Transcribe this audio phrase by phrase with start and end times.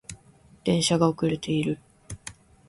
[0.63, 1.77] 電車が遅れている